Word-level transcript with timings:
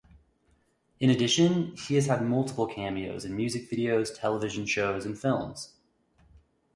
In 0.99 1.11
addition, 1.11 1.75
he 1.75 1.93
has 1.93 2.07
had 2.07 2.25
multiple 2.25 2.65
cameos 2.65 3.23
in 3.23 3.35
music 3.37 3.69
videos, 3.69 4.09
television 4.11 4.65
shows, 4.65 5.05
and 5.05 5.15
films. 5.15 5.75